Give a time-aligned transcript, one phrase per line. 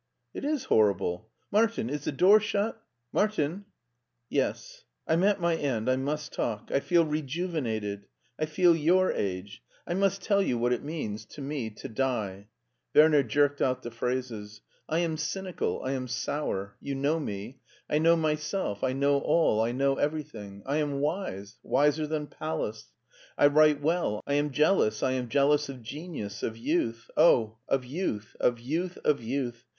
[0.33, 1.29] "It IS horrible.
[1.51, 1.87] Martin!
[1.87, 2.81] is the door shut?—
[3.13, 3.65] Martin!""
[4.35, 6.71] Yes/' I'm at mv end— I must talk.
[6.71, 8.07] I feel rejuvenated—
[8.41, 9.61] I feel your age.
[9.85, 12.47] I must tell you— ^what it means— HEIDELBERG 63 tome— ^to die."
[12.95, 14.61] Werner jerked out the phrases.
[14.89, 15.83] "I am cynical.
[15.83, 16.75] I am sour.
[16.81, 17.59] You know me.
[17.87, 22.91] I know myself, I know all, I know everything— ^I am wise, wiser than Pallas.
[23.37, 24.23] I write well.
[24.25, 28.97] I am jealous— I am jealous of genius, of youth— oh, of youth, of youth,
[29.05, 29.63] of youth